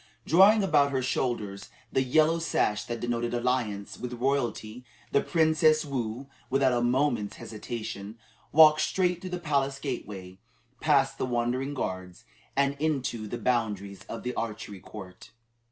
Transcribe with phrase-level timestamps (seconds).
[0.25, 6.25] Drawing about her shoulders the yellow sash that denoted alliance with royalty, the Princess Woo,
[6.49, 8.17] without a moment's hesitation,
[8.51, 10.39] walked straight through the palace gateway,
[10.79, 12.25] past the wondering guards,
[12.55, 15.29] and into the boundaries of the archery court.